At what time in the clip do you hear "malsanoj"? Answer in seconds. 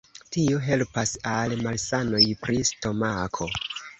1.67-2.23